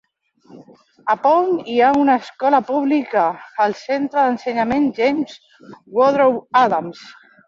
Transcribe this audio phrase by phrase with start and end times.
[1.13, 3.25] A Pound hi ha una escola pública:
[3.65, 5.37] el centre d'ensenyament James
[5.99, 7.05] Woodrow Adams.